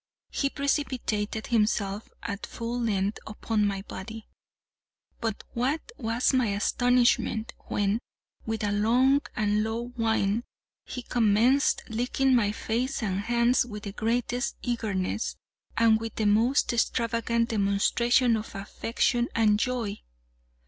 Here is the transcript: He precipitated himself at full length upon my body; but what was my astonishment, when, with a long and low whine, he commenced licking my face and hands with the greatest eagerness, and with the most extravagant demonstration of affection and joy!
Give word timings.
He 0.31 0.49
precipitated 0.49 1.45
himself 1.45 2.09
at 2.23 2.47
full 2.47 2.81
length 2.81 3.19
upon 3.27 3.67
my 3.67 3.83
body; 3.83 4.27
but 5.19 5.43
what 5.53 5.91
was 5.95 6.33
my 6.33 6.47
astonishment, 6.47 7.53
when, 7.67 7.99
with 8.43 8.63
a 8.63 8.71
long 8.71 9.21
and 9.35 9.63
low 9.63 9.89
whine, 9.89 10.43
he 10.85 11.03
commenced 11.03 11.83
licking 11.87 12.33
my 12.35 12.51
face 12.51 13.03
and 13.03 13.19
hands 13.19 13.63
with 13.63 13.83
the 13.83 13.91
greatest 13.91 14.55
eagerness, 14.63 15.35
and 15.77 15.99
with 16.01 16.15
the 16.15 16.25
most 16.25 16.73
extravagant 16.73 17.49
demonstration 17.49 18.35
of 18.35 18.55
affection 18.55 19.27
and 19.35 19.59
joy! 19.59 20.01